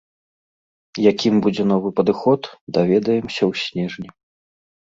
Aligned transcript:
Якім 1.11 1.33
будзе 1.47 1.63
новы 1.73 1.89
падыход, 2.01 2.41
даведаемся 2.81 3.39
ў 3.49 3.53
снежні. 3.69 4.09